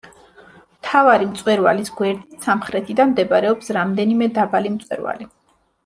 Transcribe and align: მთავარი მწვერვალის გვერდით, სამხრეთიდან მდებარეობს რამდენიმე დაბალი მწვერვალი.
მთავარი 0.77 1.27
მწვერვალის 1.33 1.93
გვერდით, 2.01 2.33
სამხრეთიდან 2.49 3.13
მდებარეობს 3.15 3.73
რამდენიმე 3.81 4.33
დაბალი 4.41 4.77
მწვერვალი. 4.81 5.35